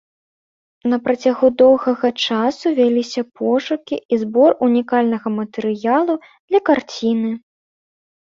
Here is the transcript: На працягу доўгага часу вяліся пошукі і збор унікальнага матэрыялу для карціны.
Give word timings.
На 0.91 0.97
працягу 1.07 1.47
доўгага 1.61 2.09
часу 2.27 2.65
вяліся 2.79 3.21
пошукі 3.41 3.95
і 4.17 4.19
збор 4.23 4.51
унікальнага 4.67 5.27
матэрыялу 5.37 6.13
для 6.47 6.59
карціны. 6.71 7.31